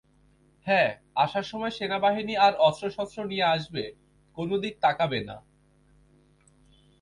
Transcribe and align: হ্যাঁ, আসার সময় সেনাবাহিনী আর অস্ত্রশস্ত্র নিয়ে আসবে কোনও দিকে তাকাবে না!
হ্যাঁ, 0.67 0.89
আসার 1.15 1.43
সময় 1.43 1.73
সেনাবাহিনী 1.77 2.33
আর 2.37 2.53
অস্ত্রশস্ত্র 2.59 3.19
নিয়ে 3.25 3.45
আসবে 3.47 3.83
কোনও 4.37 4.55
দিকে 4.57 4.79
তাকাবে 4.79 5.19
না! 5.29 5.37